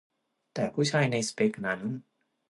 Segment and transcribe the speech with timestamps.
[0.53, 1.79] แต่ผู้ชายในสเปกนั้น